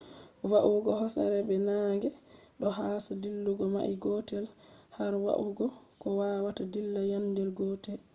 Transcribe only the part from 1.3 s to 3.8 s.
be naage ɗo hosa dillugo